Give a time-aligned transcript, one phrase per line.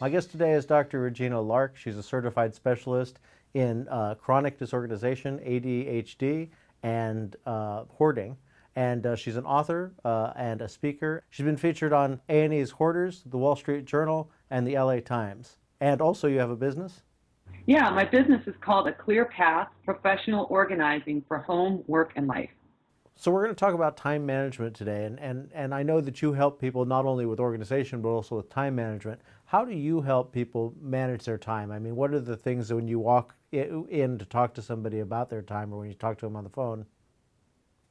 [0.00, 1.00] My guest today is Dr.
[1.00, 1.76] Regina Lark.
[1.76, 3.20] She's a certified specialist
[3.54, 6.48] in uh, chronic disorganization, ADHD,
[6.82, 8.36] and uh, hoarding.
[8.74, 11.22] And uh, she's an author uh, and a speaker.
[11.30, 15.58] She's been featured on A&E's Hoarders, The Wall Street Journal, and the LA Times.
[15.80, 17.02] And also, you have a business?
[17.66, 22.50] Yeah, my business is called A Clear Path Professional Organizing for Home, Work, and Life.
[23.16, 26.20] So we're going to talk about time management today, and, and, and I know that
[26.20, 29.20] you help people not only with organization but also with time management.
[29.46, 31.70] How do you help people manage their time?
[31.70, 35.00] I mean, what are the things that when you walk in to talk to somebody
[35.00, 36.86] about their time or when you talk to them on the phone,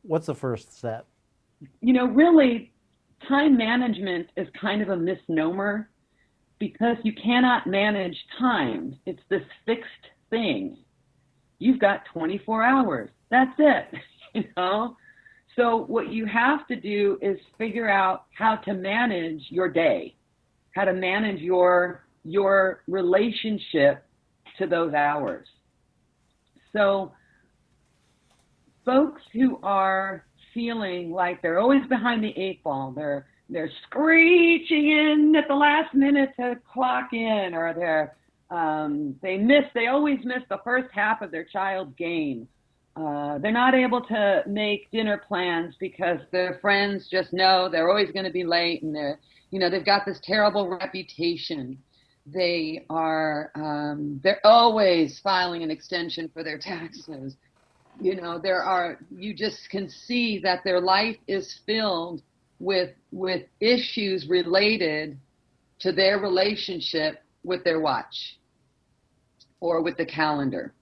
[0.02, 1.07] what's the first step?
[1.81, 2.73] You know, really,
[3.27, 5.89] time management is kind of a misnomer
[6.59, 8.98] because you cannot manage time.
[9.05, 9.88] It's this fixed
[10.29, 10.77] thing.
[11.59, 13.09] You've got 24 hours.
[13.29, 13.88] That's it.
[14.35, 14.98] You know?
[15.55, 20.15] So what you have to do is figure out how to manage your day,
[20.73, 24.05] how to manage your your relationship
[24.57, 25.48] to those hours.
[26.71, 27.12] So
[28.85, 35.35] folks who are feeling like they're always behind the eight ball, they're they're screeching in
[35.35, 38.15] at the last minute to clock in, or they're
[38.49, 42.48] um, they miss they always miss the first half of their child's game
[42.96, 48.12] uh, they're not able to make dinner plans because their friends just know they're always
[48.12, 49.20] going to be late and they're,
[49.54, 51.77] you know, they've got this terrible reputation.
[52.26, 57.35] They are, um, they're always filing an extension for their taxes.
[58.01, 62.24] You know, there are, you just can see that their life is filled
[62.57, 65.19] with, with issues related
[65.81, 68.40] to their relationship with their watch
[69.59, 70.74] or with the calendar.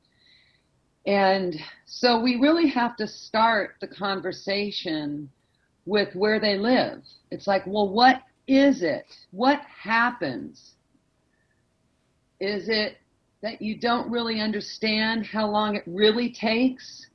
[1.06, 5.30] And so we really have to start the conversation
[5.86, 7.02] with where they live.
[7.32, 9.06] It's like, well, what is it?
[9.32, 10.74] What happens?
[12.40, 12.98] Is it
[13.42, 17.08] that you don't really understand how long it really takes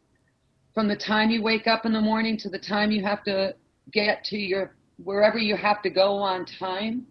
[0.75, 3.55] from the time you wake up in the morning to the time you have to
[3.93, 4.75] get to your
[5.05, 7.07] wherever you have to go on time?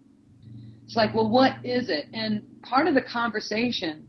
[0.86, 2.06] It's like, well, what is it?
[2.14, 4.08] And part of the conversation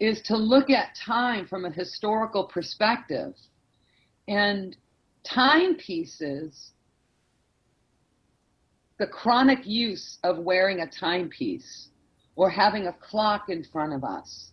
[0.00, 3.34] is to look at time from a historical perspective.
[4.28, 4.76] And
[5.24, 6.72] timepieces,
[9.02, 11.88] the chronic use of wearing a timepiece
[12.36, 14.52] or having a clock in front of us,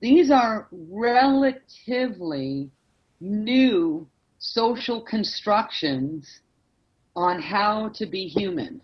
[0.00, 2.68] these are relatively
[3.20, 4.04] new
[4.40, 6.40] social constructions
[7.14, 8.80] on how to be human.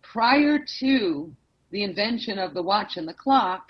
[0.00, 1.30] Prior to
[1.72, 3.66] the invention of the watch and the clock,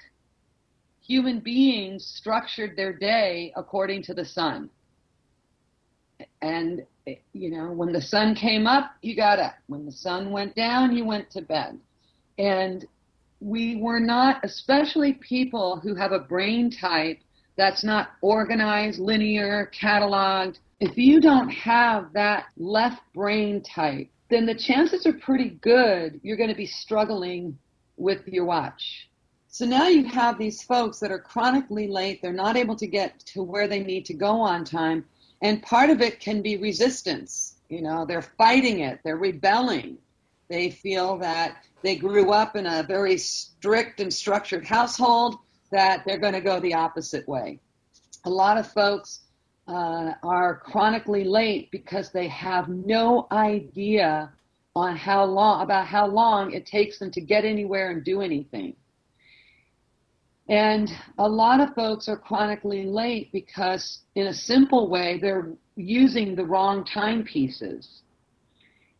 [1.04, 4.70] human beings structured their day according to the sun.
[6.40, 6.86] And,
[7.32, 9.54] you know, when the sun came up, you got up.
[9.66, 11.78] When the sun went down, you went to bed.
[12.38, 12.86] And
[13.40, 17.18] we were not, especially people who have a brain type
[17.56, 20.58] that's not organized, linear, cataloged.
[20.80, 26.36] If you don't have that left brain type, then the chances are pretty good you're
[26.36, 27.58] going to be struggling
[27.96, 29.08] with your watch.
[29.48, 32.22] So now you have these folks that are chronically late.
[32.22, 35.04] They're not able to get to where they need to go on time.
[35.42, 37.56] And part of it can be resistance.
[37.68, 39.98] You know, they're fighting it, they're rebelling.
[40.48, 45.36] They feel that they grew up in a very strict and structured household,
[45.70, 47.58] that they're going to go the opposite way.
[48.24, 49.20] A lot of folks
[49.66, 54.30] uh, are chronically late because they have no idea
[54.76, 58.76] on how long about how long it takes them to get anywhere and do anything.
[60.48, 66.34] And a lot of folks are chronically late because in a simple way they're using
[66.34, 68.02] the wrong timepieces.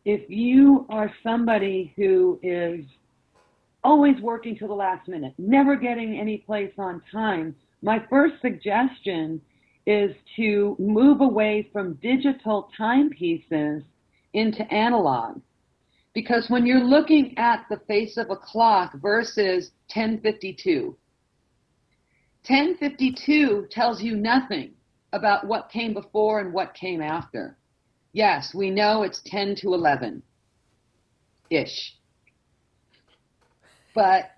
[0.05, 2.85] If you are somebody who is
[3.85, 9.41] always working till the last minute, never getting any place on time, my first suggestion
[9.87, 13.83] is to move away from digital timepieces
[14.33, 15.41] into analog.
[16.15, 20.97] Because when you're looking at the face of a clock versus 1052,
[22.53, 24.73] 1052 tells you nothing
[25.15, 27.57] about what came before and what came after.
[28.13, 30.23] Yes, we know it's 10 to 11
[31.49, 31.97] ish.
[33.95, 34.33] But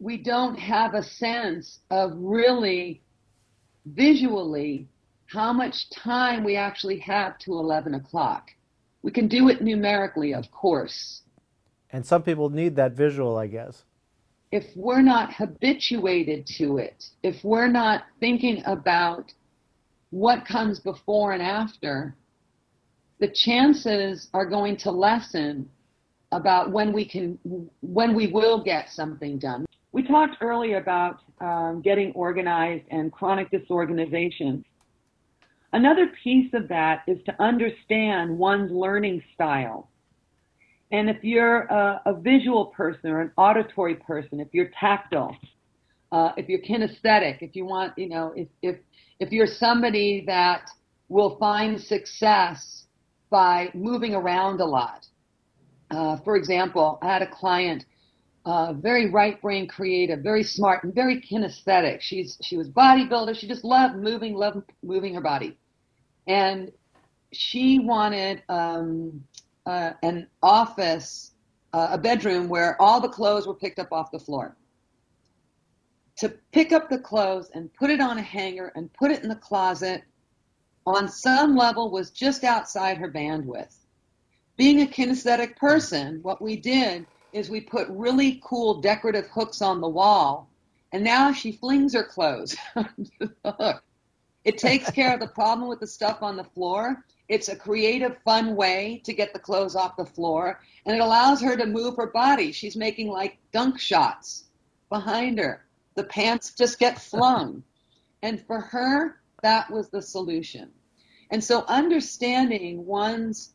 [0.00, 3.00] we don't have a sense of really
[3.86, 4.88] visually
[5.26, 8.50] how much time we actually have to 11 o'clock.
[9.02, 11.22] We can do it numerically, of course.
[11.90, 13.84] And some people need that visual, I guess.
[14.52, 19.32] If we're not habituated to it, if we're not thinking about
[20.10, 22.14] what comes before and after,
[23.18, 25.70] the chances are going to lessen
[26.32, 27.38] about when we can,
[27.80, 29.64] when we will get something done.
[29.92, 34.64] We talked earlier about um, getting organized and chronic disorganization.
[35.72, 39.88] Another piece of that is to understand one's learning style.
[40.92, 45.34] And if you're a, a visual person or an auditory person, if you're tactile,
[46.12, 48.76] uh, if you're kinesthetic, if you want, you know, if, if,
[49.18, 50.68] if you're somebody that
[51.08, 52.84] will find success
[53.30, 55.06] by moving around a lot.
[55.90, 57.86] Uh, for example, I had a client,
[58.44, 62.00] uh, very right brain creative, very smart, and very kinesthetic.
[62.00, 63.34] She's she was bodybuilder.
[63.34, 65.58] She just loved moving, loved moving her body,
[66.26, 66.70] and
[67.32, 69.22] she wanted um,
[69.66, 71.32] uh, an office,
[71.72, 74.56] uh, a bedroom where all the clothes were picked up off the floor.
[76.18, 79.28] To pick up the clothes and put it on a hanger and put it in
[79.28, 80.02] the closet
[80.86, 83.76] on some level was just outside her bandwidth.
[84.56, 89.80] Being a kinesthetic person, what we did is we put really cool decorative hooks on
[89.80, 90.50] the wall,
[90.92, 92.54] and now she flings her clothes
[94.44, 97.04] It takes care of the problem with the stuff on the floor.
[97.32, 101.40] It's a creative, fun way to get the clothes off the floor, and it allows
[101.40, 102.52] her to move her body.
[102.52, 104.44] She's making like dunk shots
[104.90, 105.64] behind her.
[105.94, 107.62] The pants just get flung.
[108.22, 110.72] and for her, that was the solution.
[111.30, 113.54] And so understanding one's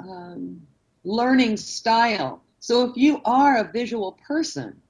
[0.00, 0.60] um,
[1.02, 2.42] learning style.
[2.60, 4.82] So if you are a visual person,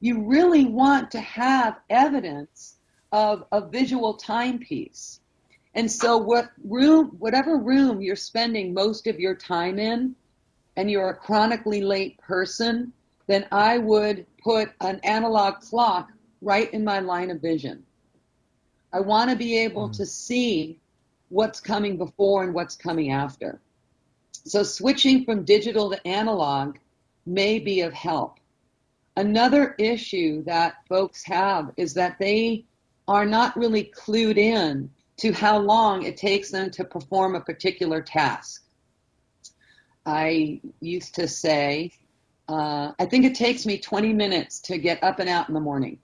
[0.00, 2.76] you really want to have evidence
[3.12, 5.20] of a visual timepiece.
[5.74, 10.14] And so what room, whatever room you're spending most of your time in,
[10.76, 12.92] and you're a chronically late person,
[13.26, 16.10] then I would put an analog clock
[16.40, 17.84] right in my line of vision.
[18.92, 19.96] I want to be able mm.
[19.96, 20.78] to see
[21.28, 23.60] what's coming before and what's coming after.
[24.44, 26.76] So switching from digital to analog
[27.24, 28.38] may be of help.
[29.16, 32.64] Another issue that folks have is that they
[33.08, 34.90] are not really clued in
[35.22, 38.64] to how long it takes them to perform a particular task.
[40.04, 41.92] I used to say,
[42.48, 45.60] uh, I think it takes me 20 minutes to get up and out in the
[45.60, 46.00] morning.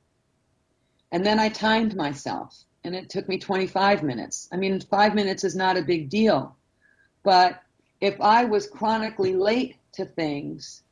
[1.10, 4.48] And then I timed myself and it took me 25 minutes.
[4.52, 6.54] I mean, five minutes is not a big deal.
[7.24, 7.60] But
[8.00, 10.84] if I was chronically late to things,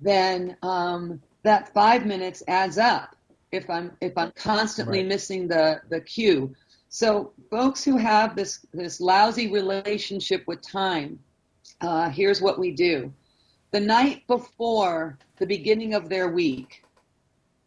[0.00, 3.14] then um, that five minutes adds up.
[3.52, 5.06] If I'm if I'm constantly right.
[5.08, 6.56] missing the the cue,
[6.94, 11.18] so folks who have this this lousy relationship with time,
[11.80, 13.12] uh, here's what we do:
[13.72, 16.84] the night before the beginning of their week,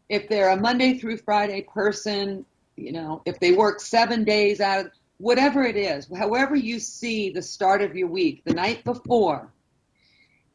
[0.08, 2.42] if they're a Monday through Friday person,
[2.76, 7.28] you know, if they work seven days out of whatever it is, however you see
[7.28, 9.52] the start of your week, the night before,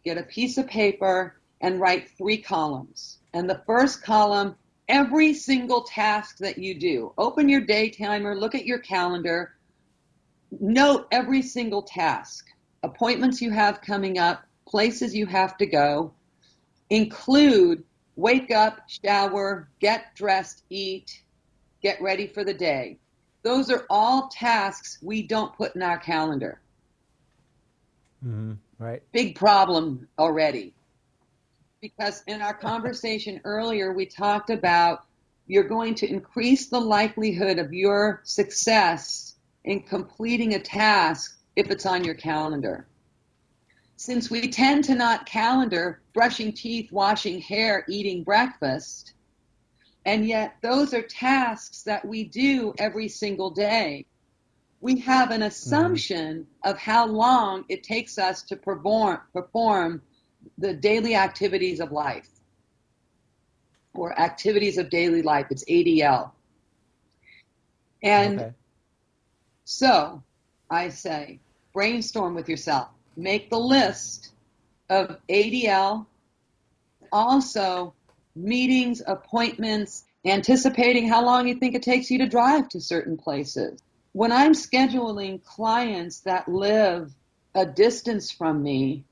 [0.04, 3.20] get a piece of paper and write three columns.
[3.34, 4.56] And the first column,
[4.88, 7.13] every single task that you do.
[7.18, 9.56] Open your day timer, look at your calendar,
[10.59, 12.45] note every single task,
[12.83, 16.13] appointments you have coming up, places you have to go,
[16.89, 17.83] include
[18.15, 21.24] wake up, shower, get dressed, eat,
[21.81, 22.97] get ready for the day.
[23.44, 26.62] Those are all tasks we don't put in our calendar.
[28.25, 28.53] Mm-hmm.
[28.79, 29.01] Right.
[29.12, 30.74] Big problem already.
[31.84, 35.04] Because in our conversation earlier, we talked about
[35.48, 39.36] you're going to increase the likelihood of your success
[39.66, 42.88] in completing a task if it's on your calendar.
[43.98, 49.16] Since we tend to not calendar brushing teeth, washing hair, eating breakfast,
[50.06, 54.06] and yet, those are tasks that we do every single day.
[54.80, 56.70] We have an assumption mm-hmm.
[56.72, 60.02] of how long it takes us to perform, perform
[60.57, 62.29] the daily activities of life
[63.93, 65.47] or activities of daily life.
[65.50, 66.31] It's ADL.
[68.01, 68.51] And okay.
[69.63, 70.23] so
[70.69, 71.39] I say,
[71.73, 72.89] brainstorm with yourself.
[73.15, 74.31] Make the list
[74.89, 76.05] of ADL.
[77.12, 77.93] Also,
[78.35, 83.79] meetings, appointments, anticipating how long you think it takes you to drive to certain places.
[84.13, 87.13] When I'm scheduling clients that live
[87.55, 89.03] a distance from me,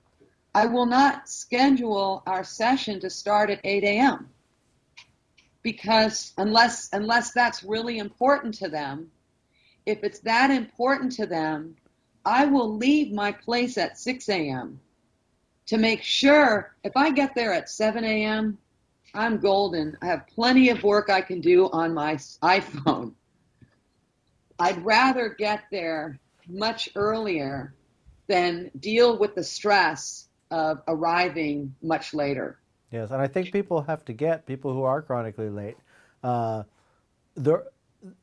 [0.54, 4.30] I will not schedule our session to start at 8 a.m.
[5.64, 9.12] because unless unless that's really important to them,
[9.86, 11.78] if it's that important to them,
[12.26, 14.82] I will leave my place at 6 a.m.
[15.68, 18.58] to make sure if I get there at 7 a.m.,
[19.14, 19.98] I'm golden.
[20.02, 23.14] I have plenty of work I can do on my iPhone.
[24.60, 27.74] I'd rather get there much earlier
[28.28, 32.60] than deal with the stress of arriving much later.
[32.92, 35.78] Yes, and I think people have to get people who are chronically late.
[36.24, 36.64] Uh,
[37.36, 37.64] there,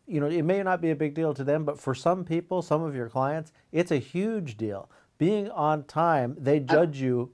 [0.06, 2.62] you know, it may not be a big deal to them, but for some people,
[2.62, 4.90] some of your clients, it's a huge deal.
[5.16, 7.32] Being on time, they judge you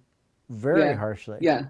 [0.49, 0.95] very yeah.
[0.97, 1.39] harshly.
[1.41, 1.67] Yeah.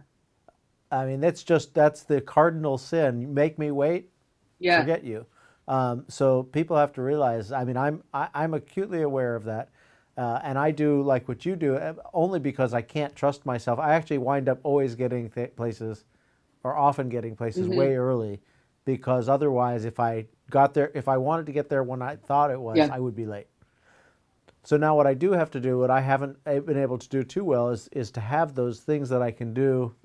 [0.90, 3.21] I mean, that's just that's the cardinal sin.
[3.21, 4.11] You make me wait,
[4.59, 4.81] Yeah.
[4.81, 5.26] forget you.
[5.66, 7.50] Um, so people have to realize.
[7.50, 9.71] I mean, I'm I, I'm acutely aware of that,
[10.16, 13.78] uh, and I do like what you do uh, only because I can't trust myself.
[13.78, 16.04] I actually wind up always getting th- places,
[16.62, 17.76] or often getting places Mhm.
[17.76, 18.40] way early,
[18.85, 22.50] because otherwise, if I got there, if I wanted to get there when I thought
[22.50, 22.88] it was, Yeah.
[22.92, 23.49] I would be late.
[24.62, 27.09] So now what I do have to do, what I haven't uh, been able to
[27.09, 29.94] do too well, is is to have those things that I can do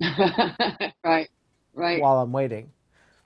[1.04, 1.28] right.
[1.74, 2.00] Right.
[2.00, 2.70] while I'm waiting.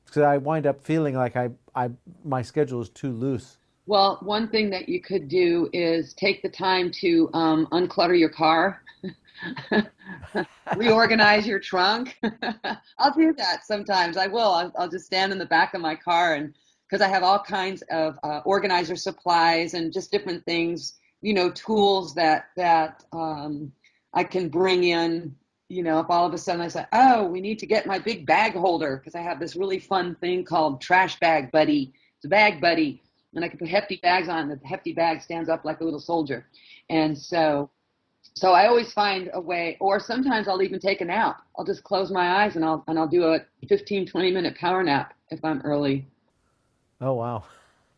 [0.04, 1.90] Because I wind up feeling like I, I
[2.24, 3.58] my schedule is too loose.
[3.86, 8.30] Well, one thing that you could do is take the time to um, unclutter your
[8.30, 8.82] car,
[10.76, 12.18] reorganize your trunk.
[12.98, 14.16] I'll do that sometimes.
[14.16, 14.52] I will.
[14.52, 16.54] I'll, I'll just stand in the back of my car and
[16.88, 21.50] because I have all kinds of uh, organizer supplies and just different things, you know,
[21.50, 23.70] tools that that um,
[24.14, 25.34] I can bring in.
[25.68, 27.98] You know, if all of a sudden I say, "Oh, we need to get my
[27.98, 31.92] big bag holder," because I have this really fun thing called Trash Bag Buddy.
[32.16, 33.02] It's a bag buddy
[33.34, 34.48] and I can put hefty bags on.
[34.48, 36.46] The hefty bag stands up like a little soldier,
[36.90, 37.70] and so,
[38.34, 39.76] so I always find a way.
[39.80, 41.42] Or sometimes I'll even take a nap.
[41.56, 44.82] I'll just close my eyes and I'll and I'll do a 15, 20 minute power
[44.82, 46.06] nap if I'm early.
[47.00, 47.44] Oh wow.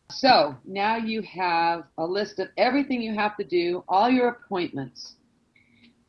[0.09, 5.15] So now you have a list of everything you have to do, all your appointments.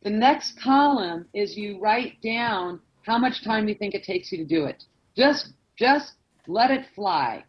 [0.03, 4.39] The next column is you write down how much time you think it takes you
[4.39, 4.85] to do it.
[5.17, 6.15] Just just
[6.47, 7.45] let it fly.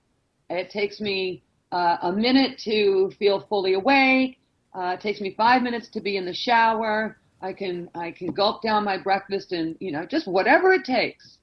[0.50, 4.40] It takes me uh, a minute to feel fully awake.
[4.74, 7.18] Uh, it takes me five minutes to be in the shower.
[7.42, 11.38] I can I can gulp down my breakfast and you know just whatever it takes.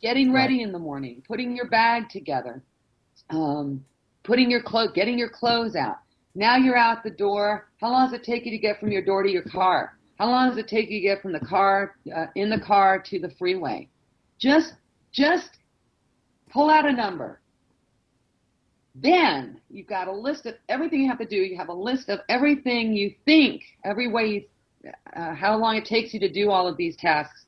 [0.00, 0.66] Getting ready Right.
[0.66, 2.62] in the morning, putting your bag together,
[3.30, 3.84] um,
[4.22, 5.98] putting your clothes, getting your clothes out.
[6.34, 7.68] Now you're out the door.
[7.80, 9.98] How long does it take you to get from your door to your car?
[10.18, 12.98] How long does it take you to get from the car uh, in the car
[13.10, 13.88] to the freeway?
[14.38, 14.74] Just
[15.12, 15.58] just
[16.50, 17.39] pull out a number.
[19.02, 21.36] Then you've got a list of everything you have to do.
[21.36, 25.84] You have a list of everything you think, every way, you, uh, how long it
[25.86, 27.46] takes you to do all of these tasks.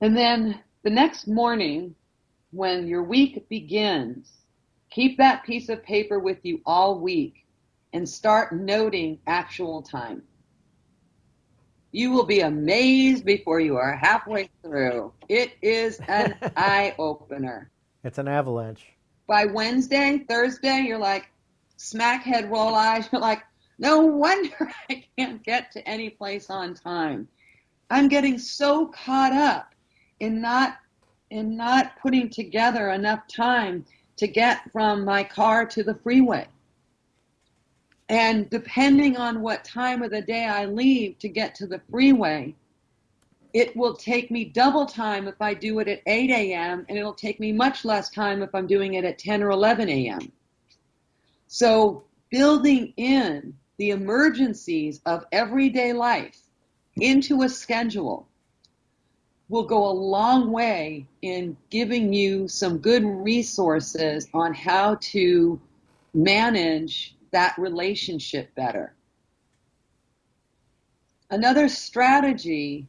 [0.00, 1.94] And then the next morning,
[2.52, 4.30] when your week begins,
[4.90, 7.46] keep that piece of paper with you all week
[7.92, 10.22] and start noting actual time.
[11.92, 15.12] You will be amazed before you are halfway through.
[15.28, 17.70] It is an eye opener
[18.04, 18.94] It's an avalanche.
[19.32, 21.30] By Wednesday, Thursday, you're like
[21.78, 23.08] smack head roll eyes.
[23.12, 23.42] You're like,
[23.78, 27.26] no wonder I can't get to any place on time.
[27.88, 29.74] I'm getting so caught up
[30.20, 30.76] in not
[31.30, 33.86] in not putting together enough time
[34.18, 36.46] to get from my car to the freeway.
[38.10, 42.54] And depending on what time of the day I leave to get to the freeway,
[43.52, 47.12] it will take me double time if I do it at 8 a.m., and it'll
[47.12, 50.32] take me much less time if I'm doing it at 10 or 11 a.m.
[51.48, 56.40] So, building in the emergencies of everyday life
[56.96, 58.26] into a schedule
[59.48, 65.60] will go a long way in giving you some good resources on how to
[66.14, 68.94] manage that relationship better.
[71.30, 72.86] Another strategy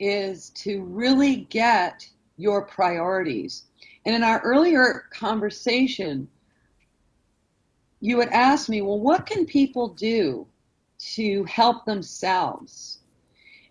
[0.00, 3.64] is to really get your priorities.
[4.04, 6.28] And in our earlier conversation,
[8.00, 10.46] you had asked me, well, what can people do
[11.14, 12.98] to help themselves?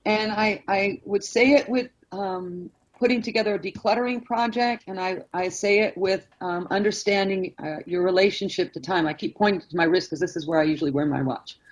[0.05, 2.69] And I, I would say it with um,
[2.99, 8.03] putting together a decluttering project, and I, I say it with um, understanding uh, your
[8.03, 9.07] relationship to time.
[9.07, 11.57] I keep pointing to my wrist because this is where I usually wear my watch.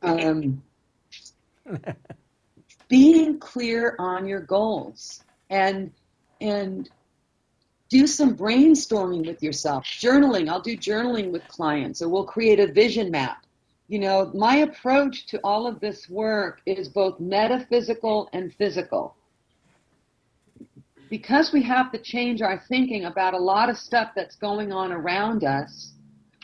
[0.00, 0.62] Um,
[2.88, 5.92] being clear on your goals and
[6.40, 6.88] and
[7.88, 9.84] do some brainstorming with yourself.
[9.84, 13.44] Journaling i'll do journaling with clients or we'll create a vision map.
[13.88, 19.14] You know my approach to all of this work is both metaphysical and physical.
[21.10, 24.92] Because we have to change our thinking about a lot of stuff that's going on
[24.92, 25.92] around us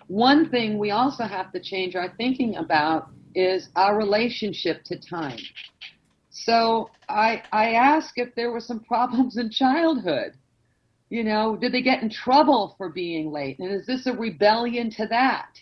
[0.08, 5.38] one thing we also have to change our thinking about is our relationship to time
[6.35, 10.35] so I I ask if there were some problems in childhood.
[11.09, 13.61] You know, did they get in trouble for being late?
[13.61, 15.61] And is this a rebellion to that?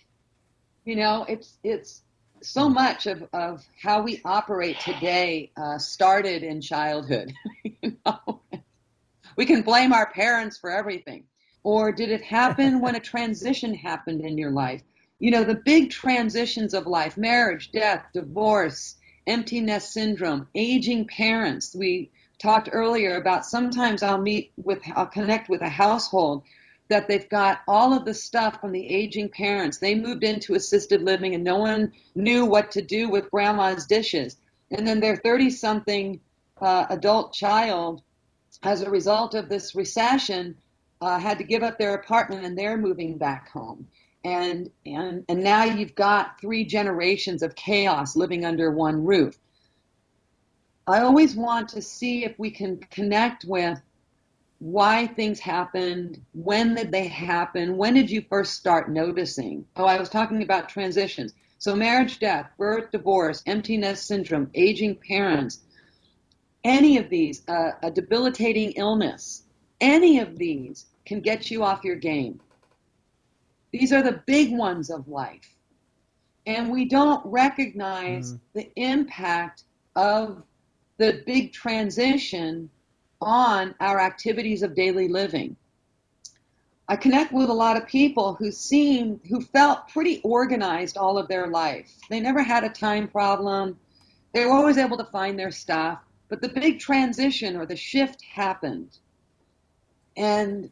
[0.84, 2.00] You know, it's it's
[2.40, 7.32] so much of, of how we operate today uh, started in childhood.
[7.64, 8.40] you know?
[9.36, 11.24] We can blame our parents for everything.
[11.64, 14.82] Or did it happen when a transition happened in your life?
[15.18, 21.74] You know, the big transitions of life marriage, death, divorce, empty nest syndrome, aging parents.
[21.74, 26.42] We talked earlier about sometimes I'll meet with, I'll connect with a household
[26.88, 29.78] that they've got all of the stuff from the aging parents.
[29.78, 34.36] They moved into assisted living and no one knew what to do with grandma's dishes.
[34.70, 36.20] And then their 30 something
[36.60, 38.02] uh, adult child,
[38.62, 40.56] as a result of this recession,
[41.00, 43.88] uh, had to give up their apartment and they're moving back home.
[44.24, 49.38] And, and, and now you've got three generations of chaos living under one roof.
[50.86, 53.80] I always want to see if we can connect with
[54.58, 59.66] why things happened, when did they happen, when did you first start noticing?
[59.74, 61.34] Oh, I was talking about transitions.
[61.58, 65.60] So marriage, death, birth, divorce, empty nest syndrome, aging parents,
[66.62, 69.44] any of these, uh, a debilitating illness,
[69.80, 72.40] any of these can get you off your game.
[73.72, 75.56] These are the big ones of life.
[76.46, 78.40] And we don't recognize mm.
[78.54, 79.64] the impact
[79.96, 80.42] of
[80.98, 82.70] the big transition
[83.20, 85.56] on our activities of daily living.
[86.88, 91.28] I connect with a lot of people who seem, who felt pretty organized all of
[91.28, 91.90] their life.
[92.10, 93.78] They never had a time problem.
[94.34, 96.00] They were always able to find their stuff.
[96.28, 98.98] But the big transition or the shift happened.
[100.16, 100.70] And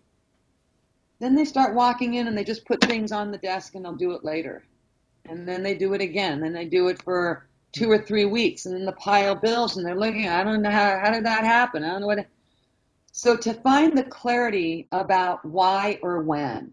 [1.21, 3.95] then they start walking in and they just put things on the desk and they'll
[3.95, 4.65] do it later.
[5.27, 6.41] And then they do it again.
[6.41, 9.87] Then they do it for two or three weeks and then the pile bills and
[9.87, 11.85] they're looking, I don't know how, how did that happen?
[11.85, 12.27] I don't know what.
[13.13, 16.73] So to find the clarity about why or when,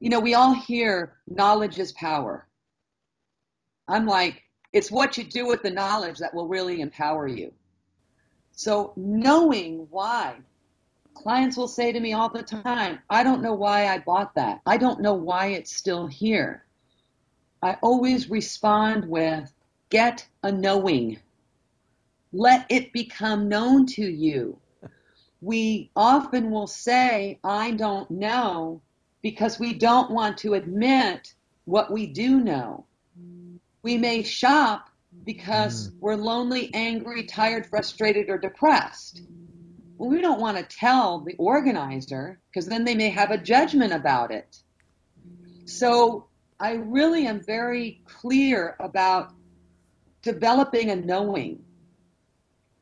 [0.00, 2.46] you know, we all hear knowledge is power.
[3.86, 7.52] I'm like, it's what you do with the knowledge that will really empower you.
[8.52, 10.36] So knowing why,
[11.14, 14.60] clients will say to me all the time, I don't know why I bought that.
[14.66, 16.64] I don't know why it's still here.
[17.62, 19.52] I always respond with,
[19.90, 21.18] get a knowing.
[22.32, 24.58] Let it become known to you
[25.44, 28.80] we often will say, I don't know,
[29.20, 31.34] because we don't want to admit
[31.66, 32.86] what we do know.
[33.82, 34.88] We may shop
[35.24, 35.92] because mm.
[36.00, 39.20] we're lonely, angry, tired, frustrated, or depressed.
[39.96, 43.92] Well, we don't want to tell the organizer because then they may have a judgment
[43.92, 44.56] about it.
[45.66, 46.26] So
[46.58, 49.32] I really am very clear about
[50.22, 51.64] developing a knowing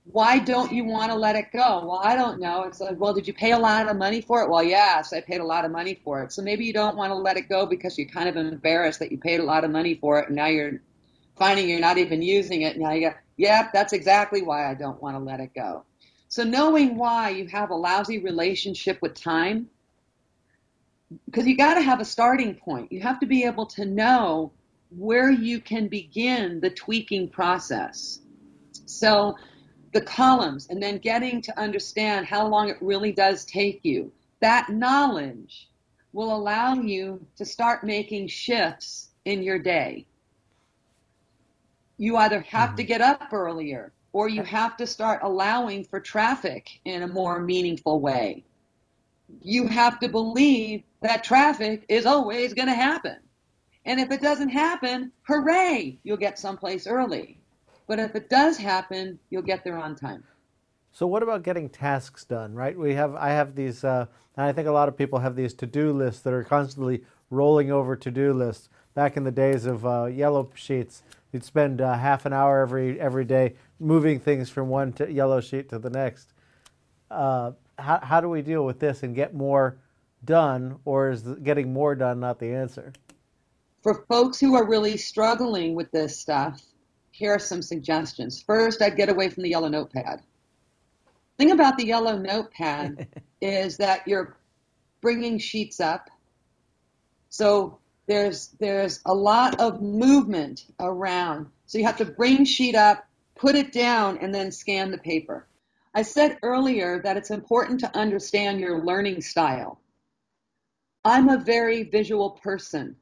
[0.04, 1.84] why don't you want to let it go?
[1.86, 2.64] Well, I don't know.
[2.64, 4.50] It's like, well, did you pay a lot of money for it?
[4.50, 6.32] Well, yes, I paid a lot of money for it.
[6.32, 9.12] So maybe you don't want to let it go because you're kind of embarrassed that
[9.12, 10.80] you paid a lot of money for it and now you're
[11.38, 12.78] finding you're not even using it.
[12.78, 15.84] Now you go, yep, that's exactly why I don't want to let it go.
[16.32, 19.68] So knowing why you have a lousy relationship with time,
[21.26, 22.90] because you got to have a starting point.
[22.90, 24.50] You have to be able to know
[24.88, 28.20] where you can begin the tweaking process.
[28.86, 29.36] So
[29.92, 34.10] the columns and then getting to understand how long it really does take you.
[34.40, 35.68] That knowledge
[36.14, 40.06] will allow you to start making shifts in your day.
[41.98, 42.76] You either have mm-hmm.
[42.76, 47.40] to get up earlier or you have to start allowing for traffic in a more
[47.40, 48.44] meaningful way.
[49.40, 53.16] You have to believe that traffic is always going to happen.
[53.84, 57.38] And if it doesn't happen, hooray, you'll get someplace early.
[57.86, 60.22] But if it does happen, you'll get there on time.
[60.92, 62.78] So what about getting tasks done, right?
[62.78, 65.54] We have, I have these, uh, and I think a lot of people have these
[65.54, 68.68] to-do lists that are constantly rolling over to-do lists.
[68.94, 73.00] Back in the days of uh, yellow sheets, you'd spend uh, half an hour every
[73.00, 76.32] every day moving things from one yellow sheet to the next.
[77.10, 79.78] Uh, how, how do we deal with this and get more
[80.24, 82.92] done, or is getting more done not the answer?
[83.82, 86.62] For folks who are really struggling with this stuff,
[87.10, 88.42] here are some suggestions.
[88.42, 90.22] First, I'd get away from the yellow notepad.
[91.38, 93.08] Thing about the yellow notepad
[93.40, 94.36] is that you're
[95.00, 96.08] bringing sheets up.
[97.28, 101.46] So there's there's a lot of movement around.
[101.66, 105.46] So you have to bring sheet up, put it down, and then scan the paper.
[105.94, 109.80] I said earlier that it's important to understand your learning style.
[111.04, 112.96] I'm a very visual person,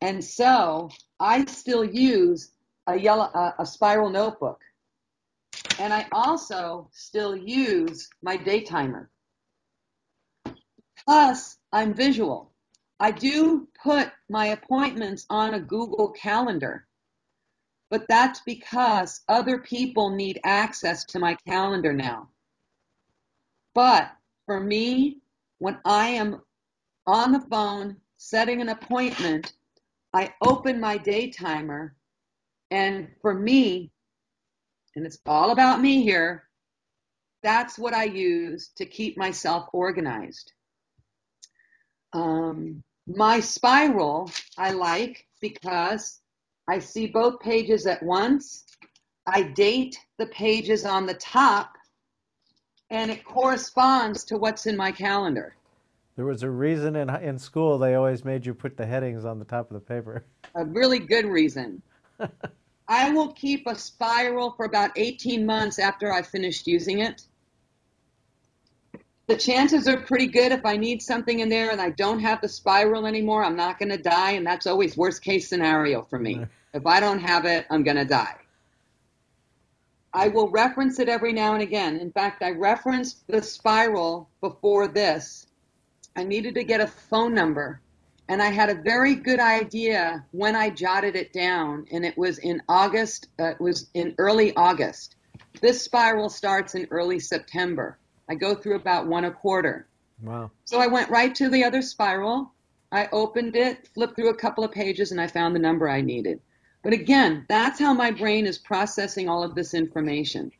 [0.00, 2.50] and so I still use
[2.86, 4.60] a yellow a, a spiral notebook.
[5.78, 9.10] And I also still use my day timer.
[11.04, 12.51] Plus, I'm visual.
[13.02, 16.86] I do put my appointments on a Google Calendar,
[17.90, 22.28] but that's because other people need access to my calendar now.
[23.74, 24.12] But
[24.46, 25.18] for me,
[25.58, 26.42] when I am
[27.04, 29.54] on the phone setting an appointment,
[30.14, 31.96] I open my day timer,
[32.70, 33.90] and for me,
[34.94, 36.44] and it's all about me here,
[37.42, 40.52] that's what I use to keep myself organized.
[42.12, 46.20] Um, my spiral I like because
[46.68, 48.64] I see both pages at once.
[49.26, 51.74] I date the pages on the top
[52.90, 55.56] and it corresponds to what's in my calendar.
[56.16, 59.38] There was a reason in, in school they always made you put the headings on
[59.38, 60.24] the top of the paper.
[60.54, 61.82] A really good reason.
[62.88, 67.22] I will keep a spiral for about 18 months after I've finished using it.
[69.28, 72.40] The chances are pretty good if I need something in there and I don't have
[72.40, 76.18] the spiral anymore, I'm not going to die, and that's always worst case scenario for
[76.18, 76.44] me.
[76.74, 78.36] If I don't have it, I'm going to die.
[80.12, 81.96] I will reference it every now and again.
[81.96, 85.46] In fact, I referenced the spiral before this.
[86.16, 87.80] I needed to get a phone number,
[88.28, 92.38] and I had a very good idea when I jotted it down, and it was
[92.38, 95.16] in August, uh, it was in early August.
[95.60, 97.98] This spiral starts in early September.
[98.28, 99.86] I go through about one a quarter.
[100.22, 100.50] Wow.
[100.64, 102.52] So I went right to the other spiral.
[102.92, 106.00] I opened it, flipped through a couple of pages, and I found the number I
[106.00, 106.40] needed.
[106.82, 110.52] But again, that's how my brain is processing all of this information.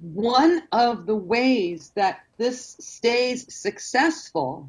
[0.00, 4.68] One of the ways that this stays successful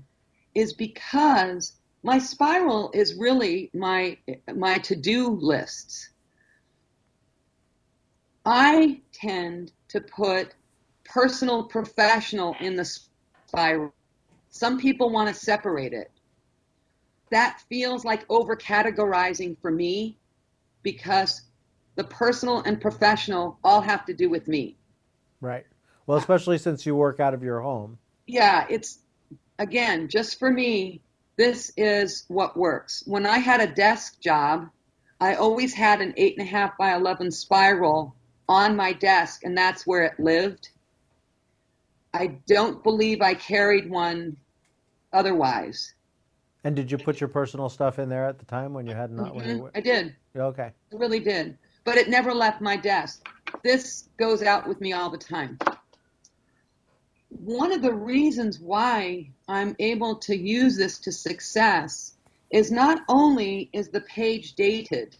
[0.54, 1.73] is because
[2.04, 4.17] my spiral is really my
[4.54, 6.10] my to-do lists.
[8.45, 10.54] I tend to put
[11.13, 12.99] personal professional in the
[13.47, 13.93] spiral.
[14.49, 16.12] Some people want to separate it
[17.34, 20.17] that feels like over categorizing for me
[20.84, 21.41] because
[21.95, 24.76] the personal and professional all have to do with me.
[25.41, 25.65] Right.
[26.06, 27.97] Well, especially since you work out of your home.
[28.28, 28.99] Yeah, it's
[29.58, 31.02] again, just for me,
[31.38, 33.04] this is what works.
[33.08, 34.69] When I had a desk job,
[35.19, 38.15] I always had an eight and a half by 11 spiral
[38.47, 40.69] on my desk, and that's where it lived.
[42.13, 44.38] I don't believe I carried one
[45.13, 45.93] otherwise.
[46.63, 49.12] And did you put your personal stuff in there at the time when you had
[49.12, 49.36] not?
[49.36, 49.78] When you Mm-hmm.
[49.78, 50.15] I did.
[50.36, 50.71] Okay.
[50.91, 51.58] I really did.
[51.84, 53.28] But it never left my desk.
[53.63, 55.58] This goes out with me all the time.
[57.30, 62.13] One of the reasons why I'm able to use this to success
[62.52, 65.17] is not only is the page dated,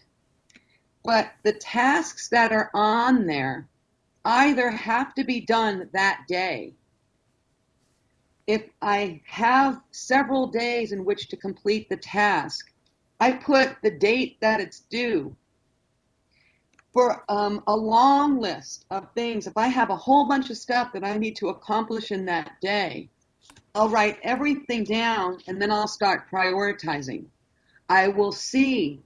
[1.04, 3.68] but the tasks that are on there
[4.24, 6.72] either have to be done that day
[8.46, 12.72] if I have several days in which to complete the task,
[13.20, 15.34] I put the date that it's due.
[16.92, 20.92] For um, a long list of things, if I have a whole bunch of stuff
[20.92, 23.08] that I need to accomplish in that day,
[23.74, 27.24] I'll write everything down and then I'll start prioritizing.
[27.88, 29.02] I will see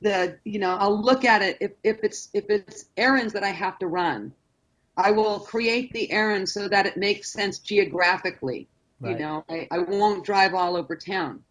[0.00, 3.50] the, you know, I'll look at it if, if it's if it's errands that I
[3.50, 4.32] have to run.
[4.96, 8.68] I will create the errand so that it makes sense geographically.
[9.00, 9.12] Right.
[9.12, 11.42] You know, I, I won't drive all over town.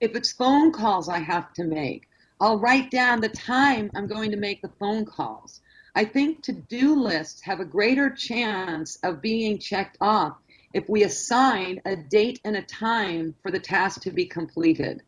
[0.00, 2.08] If it's phone calls I have to make,
[2.40, 5.60] I'll write down the time I'm going to make the phone calls.
[5.94, 10.36] I think to do lists have a greater chance of being checked off
[10.72, 15.02] if we assign a date and a time for the task to be completed.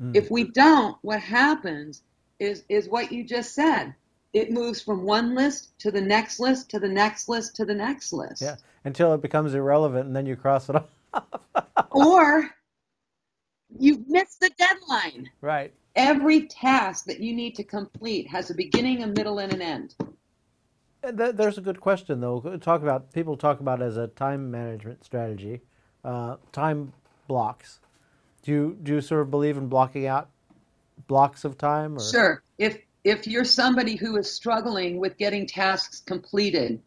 [0.00, 0.16] Mm.
[0.16, 2.02] If we don't, what happens
[2.38, 3.94] is, is what you just said
[4.32, 7.74] it moves from one list to the next list to the next list to the
[7.74, 8.42] next list.
[8.42, 10.76] Yeah, until it becomes irrelevant and then you cross it
[11.14, 11.24] off.
[11.90, 12.50] or
[13.78, 15.30] you've missed the deadline.
[15.40, 15.72] Right.
[15.96, 19.94] Every task that you need to complete has a beginning, a middle, and an end.
[21.02, 22.40] There's a good question though.
[22.60, 25.60] Talk about people talk about as a time management strategy,
[26.04, 26.92] uh, time
[27.28, 27.80] blocks.
[28.42, 30.28] Do you do you sort of believe in blocking out
[31.06, 31.96] blocks of time?
[31.96, 32.00] Or?
[32.00, 32.42] Sure.
[32.58, 36.82] If if you're somebody who is struggling with getting tasks completed,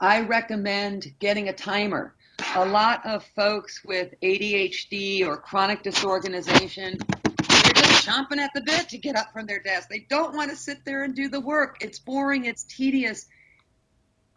[0.00, 2.14] I recommend getting a timer.
[2.54, 8.88] A lot of folks with ADHD or chronic disorganization, they're just chomping at the bit
[8.90, 9.88] to get up from their desk.
[9.88, 11.78] They don't want to sit there and do the work.
[11.80, 13.26] It's boring, it's tedious.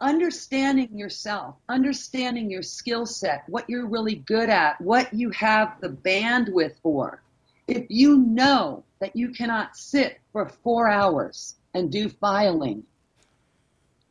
[0.00, 5.90] Understanding yourself, understanding your skill set, what you're really good at, what you have the
[5.90, 7.22] bandwidth for.
[7.66, 12.84] If you know that you cannot sit for four hours and do filing.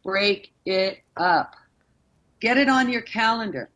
[0.04, 1.56] Break it up.
[2.40, 3.70] Get it on your calendar.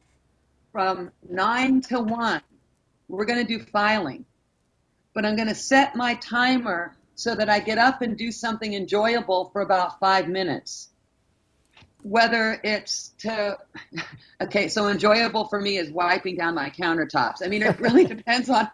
[0.71, 2.41] From 9 to 1,
[3.07, 4.25] we're going to do filing.
[5.13, 8.73] But I'm going to set my timer so that I get up and do something
[8.73, 10.89] enjoyable for about five minutes.
[12.03, 13.57] Whether it's to,
[14.41, 17.37] okay, so enjoyable for me is wiping down my countertops.
[17.41, 18.69] I mean, it really depends on,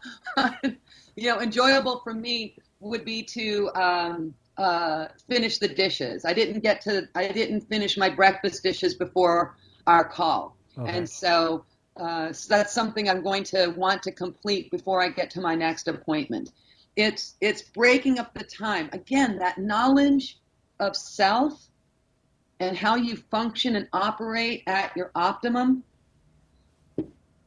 [1.21, 6.25] you know, enjoyable for me would be to um, uh, finish the dishes.
[6.25, 9.55] I didn't get to, I didn't finish my breakfast dishes before
[9.86, 10.57] our call.
[10.77, 10.97] Okay.
[10.97, 11.65] And so,
[11.97, 15.55] uh, so that's something I'm going to want to complete before I get to my
[15.55, 16.51] next appointment.
[16.95, 18.89] It's it's breaking up the time.
[18.91, 20.38] Again, that knowledge
[20.79, 21.69] of self
[22.60, 25.84] and how you function and operate at your optimum.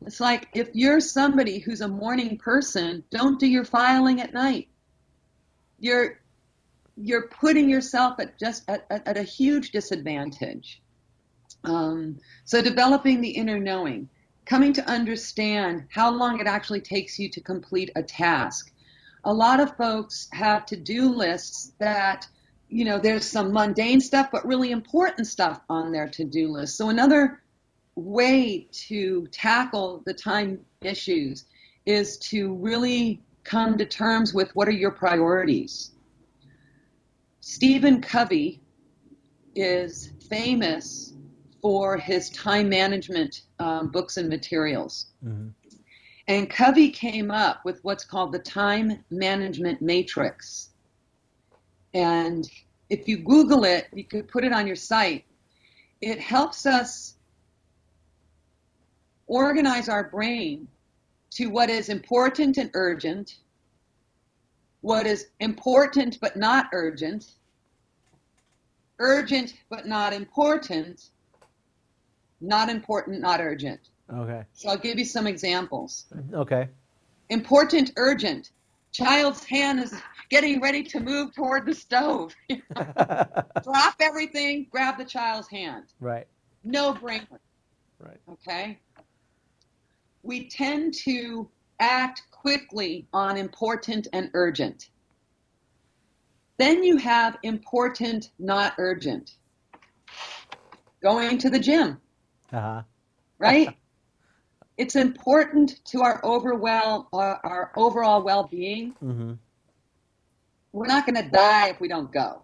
[0.06, 4.68] It's like if you're somebody who's a morning person, don't do your filing at night.
[5.78, 6.20] You're
[6.96, 10.82] you're putting yourself at just at, at, at a huge disadvantage.
[11.64, 14.08] Um, so developing the inner knowing,
[14.44, 18.70] coming to understand how long it actually takes you to complete a task.
[19.24, 22.28] A lot of folks have to-do lists that,
[22.68, 26.76] you know, there's some mundane stuff, but really important stuff on their to-do list.
[26.76, 27.40] So another
[27.96, 31.44] way to tackle the time issues
[31.86, 35.92] is to really come to terms with what are your priorities.
[37.40, 38.62] Stephen Covey
[39.54, 41.12] is famous
[41.60, 45.06] for his time management um, books and materials.
[45.24, 45.48] Mm-hmm.
[46.26, 50.70] And Covey came up with what's called the time management matrix.
[51.92, 52.48] And
[52.88, 55.24] if you Google it, you could put it on your site.
[56.00, 57.13] It helps us
[59.26, 60.68] organize our brain
[61.30, 63.36] to what is important and urgent,
[64.82, 67.26] what is important but not urgent,
[68.98, 71.10] urgent but not important,
[72.40, 73.80] not important, not urgent.
[74.12, 74.42] Okay.
[74.52, 76.06] So I'll give you some examples.
[76.32, 76.68] Okay.
[77.30, 78.50] Important, urgent.
[78.92, 79.94] Child's hand is
[80.30, 82.34] getting ready to move toward the stove.
[82.74, 85.84] Drop everything, grab the child's hand.
[86.00, 86.26] right.
[86.66, 87.38] No brainer.
[87.98, 88.20] Right.
[88.30, 88.78] Okay?
[90.24, 94.88] We tend to act quickly on important and urgent.
[96.58, 99.32] Then you have important, not urgent.
[101.02, 102.00] Going to the gym,
[102.52, 102.82] Uh huh.
[103.38, 103.76] right?
[104.78, 108.94] it's important to our overall our, our overall well-being.
[109.04, 109.32] Mm-hmm.
[110.72, 112.43] We're not going to die if we don't go.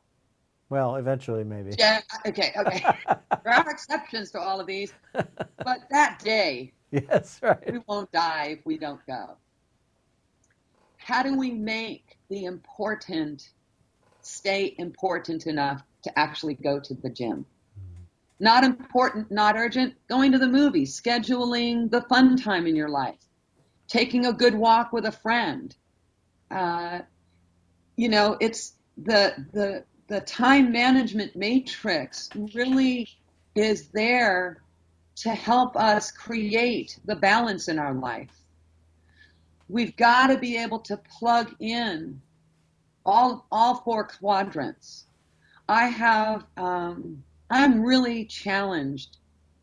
[0.71, 1.75] Well, eventually, maybe.
[1.79, 2.01] Yeah.
[2.27, 2.53] Okay.
[2.57, 2.83] Okay.
[3.45, 7.41] there are exceptions to all of these, but that day yes.
[7.43, 7.73] Right.
[7.73, 9.37] we won't die if we don't go.
[10.97, 13.51] How do we make the important
[14.23, 17.47] stay important enough to actually go to the gym?
[18.39, 23.21] Not important, not urgent, going to the movies, scheduling the fun time in your life,
[23.89, 25.75] taking a good walk with a friend.
[26.51, 27.01] Uh,
[27.97, 33.09] you know, it's the, the, the time management matrix really
[33.55, 34.61] is there
[35.15, 38.35] to help us create the balance in our life.
[39.69, 42.21] We've got to be able to plug in
[43.07, 45.05] all, all four quadrants.
[45.69, 49.17] I have, um, I'm really challenged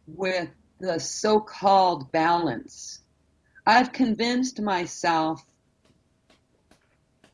[0.08, 0.48] with
[0.80, 3.02] the so-called balance.
[3.66, 5.46] I've convinced myself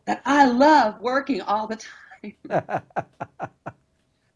[0.08, 2.03] that I love working all the time.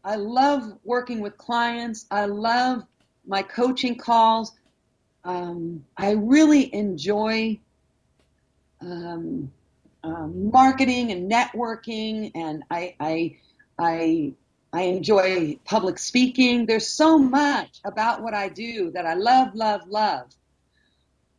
[0.04, 2.06] I love working with clients.
[2.10, 2.84] I love
[3.26, 4.52] my coaching calls.
[5.24, 7.60] Um, I really enjoy
[8.80, 9.52] um,
[10.04, 13.36] um, marketing and networking, and I, I,
[13.78, 14.32] I,
[14.72, 16.66] I enjoy public speaking.
[16.66, 20.26] There's so much about what I do that I love, love, love.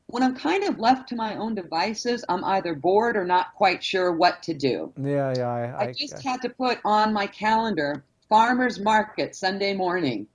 [0.10, 3.84] When I'm kind of left to my own devices, I'm either bored or not quite
[3.84, 4.92] sure what to do.
[4.98, 5.34] yeah.
[5.36, 5.76] Yeah.
[5.78, 10.28] I, I just had to put on my calendar farmers market Sunday morning.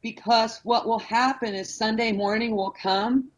[0.00, 3.30] Because what will happen is Sunday morning will come,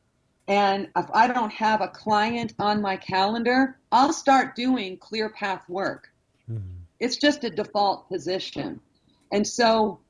[0.46, 5.66] and if I don't have a client on my calendar, I'll start doing clear path
[5.70, 6.12] work.
[6.50, 6.60] Mhm.
[7.00, 8.80] It's just a default position.
[9.32, 10.00] And so,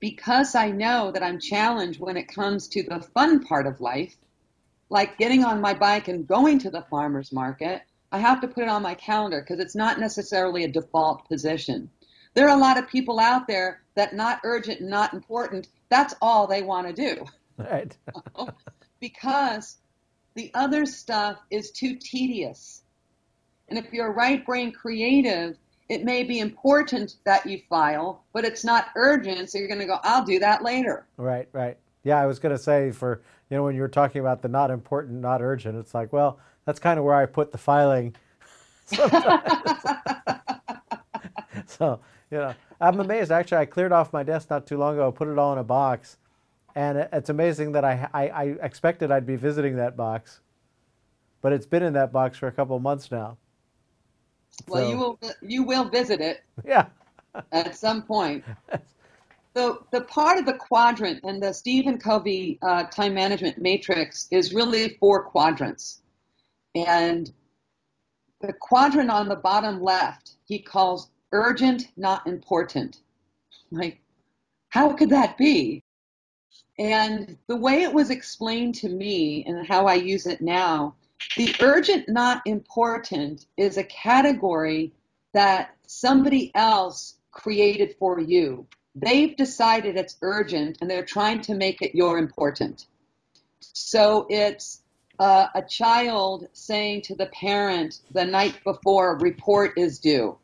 [0.00, 4.16] because I know that I'm challenged when it comes to the fun part of life,
[4.90, 8.62] like getting on my bike and going to the farmer's market, I have to put
[8.64, 11.90] it on my calendar because it's not necessarily a default position.
[12.34, 16.14] There are a lot of people out there that not urgent and not important, that's
[16.20, 17.24] all they want to do
[17.56, 17.96] Right.
[19.00, 19.78] because
[20.34, 22.82] the other stuff is too tedious.
[23.68, 25.56] And if you're a right brain creative,
[25.88, 29.86] it may be important that you file, but it's not urgent, so you're going to
[29.86, 31.06] go, I'll do that later.
[31.16, 31.76] Right, right.
[32.02, 34.48] Yeah, I was going to say for, you know, when you were talking about the
[34.48, 38.14] not important, not urgent, it's like, well, that's kind of where I put the filing
[41.66, 43.30] so you know, I'm amazed.
[43.32, 45.64] Actually, I cleared off my desk not too long ago, put it all in a
[45.64, 46.18] box,
[46.74, 50.40] and it's amazing that I, I, I expected I'd be visiting that box,
[51.40, 53.38] but it's been in that box for a couple months now.
[54.68, 56.42] Well, so, you will you will visit it.
[56.64, 56.86] Yeah.
[57.52, 58.44] at some point.
[59.56, 64.52] So the part of the quadrant and the Stephen Covey uh, time management matrix is
[64.52, 66.02] really four quadrants.
[66.74, 67.32] And
[68.40, 72.98] the quadrant on the bottom left, he calls urgent, not important.
[73.70, 74.00] Like,
[74.70, 75.84] how could that be?
[76.78, 80.96] And the way it was explained to me and how I use it now,
[81.36, 84.92] the urgent, not important is a category
[85.32, 88.66] that somebody else created for you.
[88.94, 92.86] They've decided it's urgent and they're trying to make it your important.
[93.60, 94.82] So it's
[95.18, 100.38] uh, a child saying to the parent the night before, report is due.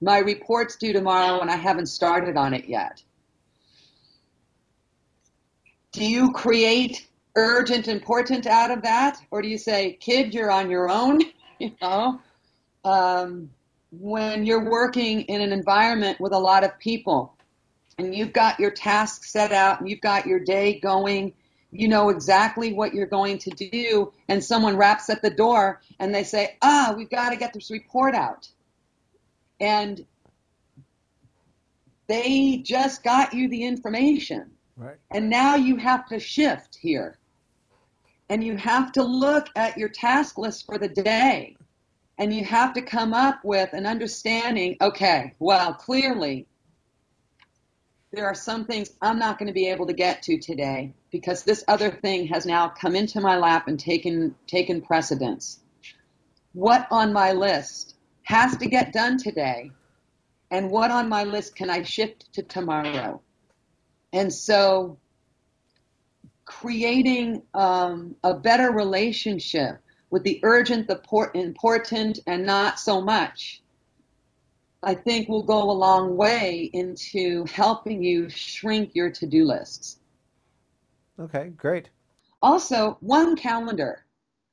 [0.00, 3.02] My report's due tomorrow and I haven't started on it yet.
[5.92, 7.06] Do you create
[7.36, 9.18] urgent important out of that?
[9.30, 11.20] Or do you say, kid, you're on your own?
[11.58, 12.20] you know?
[12.84, 13.50] Um,
[13.90, 17.34] when you're working in an environment with a lot of people
[17.98, 21.32] and you've got your tasks set out and you've got your day going,
[21.70, 26.14] you know exactly what you're going to do, and someone raps at the door and
[26.14, 28.48] they say, ah, we've got to get this report out.
[29.60, 30.04] And
[32.06, 34.50] they just got you the information.
[34.76, 34.96] Right.
[35.10, 37.18] And now you have to shift here.
[38.28, 41.56] And you have to look at your task list for the day
[42.18, 46.46] and you have to come up with an understanding okay, well, clearly,
[48.12, 51.42] there are some things I'm not going to be able to get to today because
[51.42, 55.60] this other thing has now come into my lap and taken, taken precedence.
[56.52, 59.70] What on my list has to get done today?
[60.50, 63.20] And what on my list can I shift to tomorrow?
[64.12, 64.98] And so,
[66.46, 69.78] creating um, a better relationship
[70.10, 71.02] with the urgent, the
[71.34, 73.62] important, and not so much,
[74.82, 79.98] I think will go a long way into helping you shrink your to do lists.
[81.18, 81.90] Okay, great.
[82.40, 84.04] Also, one calendar.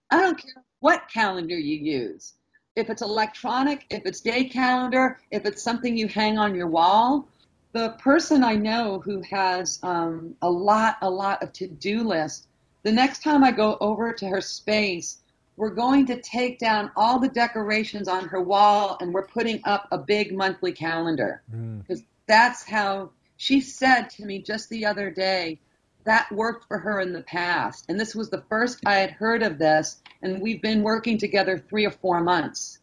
[0.09, 2.33] I don't care what calendar you use.
[2.75, 7.27] If it's electronic, if it's day calendar, if it's something you hang on your wall,
[7.73, 12.47] the person I know who has um, a lot, a lot of to do lists,
[12.83, 15.19] the next time I go over to her space,
[15.57, 19.87] we're going to take down all the decorations on her wall and we're putting up
[19.91, 21.41] a big monthly calendar.
[21.49, 22.05] Because mm.
[22.27, 25.59] that's how she said to me just the other day
[26.05, 27.85] that worked for her in the past.
[27.89, 30.01] And this was the first I had heard of this.
[30.21, 32.79] And we've been working together three or four months.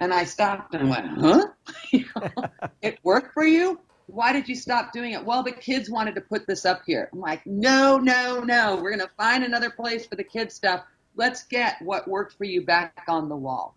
[0.00, 1.46] And I stopped and went, huh?
[2.82, 3.80] it worked for you?
[4.06, 5.24] Why did you stop doing it?
[5.24, 7.08] Well, the kids wanted to put this up here.
[7.12, 8.76] I'm like, no, no, no.
[8.76, 10.84] We're going to find another place for the kids stuff
[11.16, 13.74] let's get what worked for you back on the wall.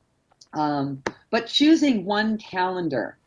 [0.54, 3.18] Um, but choosing one calendar,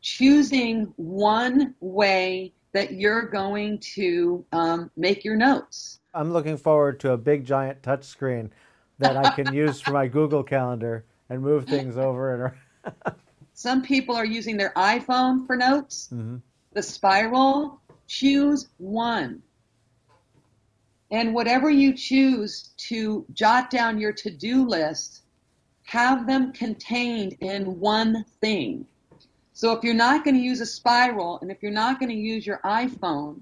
[0.00, 6.00] choosing one way that you're going to um, make your notes.
[6.12, 8.52] I'm looking forward to a big giant touch screen
[8.98, 12.52] that I can use for my Google Calendar and move things over
[12.84, 12.94] and.
[13.54, 16.10] Some people are using their iPhone for notes.
[16.12, 16.36] Mm-hmm.
[16.72, 17.80] The spiral.
[18.06, 19.42] Choose one.
[21.10, 25.22] And whatever you choose to jot down your to do list,
[25.84, 28.86] have them contained in one thing.
[29.52, 32.16] So if you're not going to use a spiral and if you're not going to
[32.16, 33.40] use your iPhone,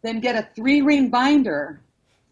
[0.00, 1.82] then get a three ring binder,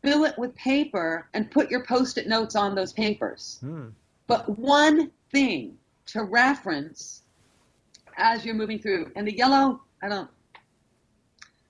[0.03, 3.59] fill it with paper, and put your post it notes on those papers.
[3.61, 3.89] Hmm.
[4.27, 5.77] But one thing
[6.13, 7.23] to reference
[8.17, 9.11] as you're moving through.
[9.17, 10.31] And the yellow, I don't,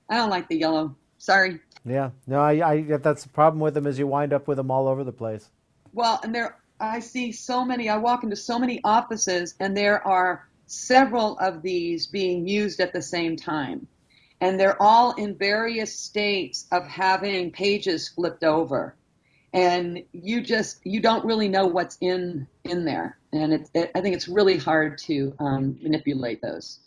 [0.09, 0.97] I don't like the yellow.
[1.19, 1.61] Sorry.
[1.85, 4.71] Yeah, no, I, I that's the problem with them is you wind up with them
[4.71, 5.49] all over the place.
[5.93, 7.89] Well, and there, I see so many.
[7.89, 12.93] I walk into so many offices, and there are several of these being used at
[12.93, 13.87] the same time,
[14.41, 18.95] and they're all in various states of having pages flipped over,
[19.53, 24.01] and you just you don't really know what's in in there, and it, it I
[24.01, 26.81] think it's really hard to um, manipulate those.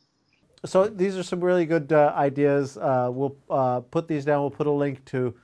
[0.66, 2.78] So these are some really good uh, ideas.
[2.78, 4.42] Uh, we'll uh, put these down.
[4.42, 5.36] We'll put a link to,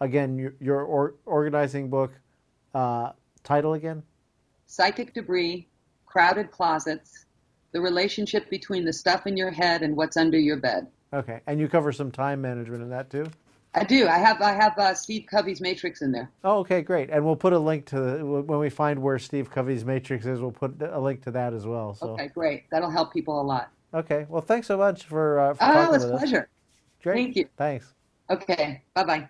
[0.00, 2.12] again, your, your or, organizing book.
[2.74, 3.12] Uh,
[3.44, 4.02] title again?
[4.66, 5.68] Psychic Debris,
[6.06, 7.26] Crowded Closets,
[7.70, 10.88] the relationship between the stuff in your head and what's under your bed.
[11.12, 13.26] Okay, and you cover some time management in that too?
[13.76, 14.06] I do.
[14.06, 16.30] I have I have uh, Steve Covey's Matrix in there.
[16.44, 17.10] Oh, okay, great.
[17.10, 20.40] And we'll put a link to the, when we find where Steve Covey's Matrix is.
[20.40, 21.94] We'll put a link to that as well.
[21.94, 22.64] So Okay, great.
[22.70, 23.70] That'll help people a lot.
[23.92, 24.26] okay.
[24.28, 26.20] Well, thanks so much for, uh, for Oh, talking it's a with us.
[26.20, 26.48] pleasure.
[27.02, 27.14] Great.
[27.16, 27.48] Thank you.
[27.56, 27.92] Thanks.
[28.30, 28.82] Okay.
[28.94, 29.28] Bye bye.